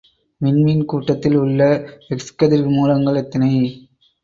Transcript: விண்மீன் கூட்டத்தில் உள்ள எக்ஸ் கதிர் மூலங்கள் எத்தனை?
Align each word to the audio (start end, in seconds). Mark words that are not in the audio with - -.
விண்மீன் 0.41 0.85
கூட்டத்தில் 0.85 1.35
உள்ள 1.35 1.61
எக்ஸ் 2.07 2.35
கதிர் 2.35 2.67
மூலங்கள் 2.67 3.15
எத்தனை? 3.15 3.51